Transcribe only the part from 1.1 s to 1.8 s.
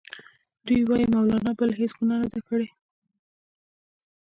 مولنا بله